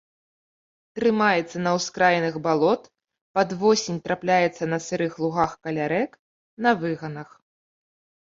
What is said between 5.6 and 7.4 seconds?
каля рэк, на выганах.